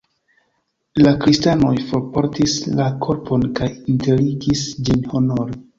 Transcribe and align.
La 1.03 1.11
kristanoj 1.25 1.75
forportis 1.91 2.57
la 2.81 2.89
korpon 3.07 3.47
kaj 3.61 3.73
enterigis 3.79 4.69
ĝin 4.89 5.11
honore. 5.17 5.67